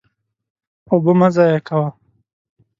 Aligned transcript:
اوبه 0.89 1.13
مه 1.19 1.27
ضایع 1.35 1.59
کوه. 1.67 1.87